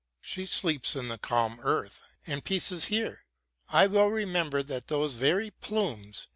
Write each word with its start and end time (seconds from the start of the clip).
She 0.19 0.47
sleeps 0.47 0.95
in 0.95 1.09
the 1.09 1.19
calm 1.19 1.59
earth, 1.61 2.01
and 2.25 2.43
peace 2.43 2.71
is 2.71 2.85
here. 2.85 3.23
I 3.69 3.85
well 3.85 4.07
remember 4.07 4.63
that 4.63 4.87
those 4.87 5.13
very 5.13 5.51
plumes. 5.51 6.25